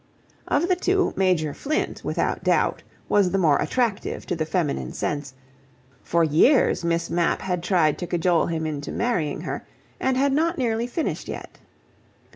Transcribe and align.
Of 0.47 0.67
the 0.67 0.75
two, 0.75 1.13
Major 1.15 1.53
Flint, 1.53 2.03
without 2.03 2.43
doubt, 2.43 2.81
was 3.07 3.29
the 3.29 3.37
more 3.37 3.59
attractive 3.59 4.25
to 4.25 4.35
the 4.35 4.47
feminine 4.47 4.93
sense; 4.93 5.35
for 6.01 6.23
years 6.23 6.83
Miss 6.83 7.11
Mapp 7.11 7.43
had 7.43 7.61
tried 7.61 7.99
to 7.99 8.07
cajole 8.07 8.47
him 8.47 8.65
into 8.65 8.91
marrying 8.91 9.41
her, 9.41 9.63
and 9.99 10.17
had 10.17 10.33
not 10.33 10.57
nearly 10.57 10.87
finished 10.87 11.27
yet. 11.27 11.59